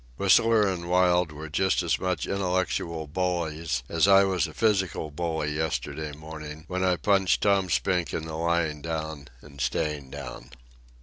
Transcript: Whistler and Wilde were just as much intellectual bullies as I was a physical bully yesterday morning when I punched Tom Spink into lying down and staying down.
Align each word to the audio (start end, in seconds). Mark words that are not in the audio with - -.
Whistler 0.17 0.65
and 0.67 0.89
Wilde 0.89 1.31
were 1.31 1.47
just 1.47 1.83
as 1.83 1.99
much 1.99 2.25
intellectual 2.25 3.05
bullies 3.05 3.83
as 3.87 4.07
I 4.07 4.23
was 4.23 4.47
a 4.47 4.53
physical 4.55 5.11
bully 5.11 5.51
yesterday 5.55 6.11
morning 6.11 6.63
when 6.67 6.83
I 6.83 6.95
punched 6.95 7.41
Tom 7.43 7.69
Spink 7.69 8.11
into 8.11 8.33
lying 8.33 8.81
down 8.81 9.27
and 9.43 9.61
staying 9.61 10.09
down. 10.09 10.49